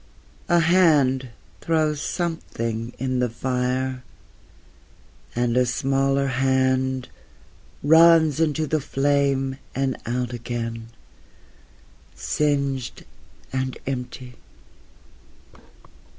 A 0.49 0.61
hand 0.61 1.29
throws 1.59 2.01
something 2.01 2.91
in 2.97 3.19
the 3.19 3.29
fire 3.29 4.01
and 5.35 5.55
a 5.55 5.63
smaller 5.67 6.25
hand 6.25 7.07
runs 7.83 8.39
into 8.39 8.65
the 8.65 8.81
flame 8.81 9.59
and 9.75 9.95
out 10.07 10.33
again, 10.33 10.87
singed 12.15 13.05
and 13.53 13.77
empty.... 13.85 14.37